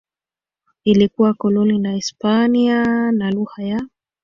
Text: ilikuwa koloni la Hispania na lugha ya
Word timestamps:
ilikuwa 0.83 1.33
koloni 1.33 1.79
la 1.79 1.91
Hispania 1.91 3.11
na 3.11 3.31
lugha 3.31 3.63
ya 3.63 3.81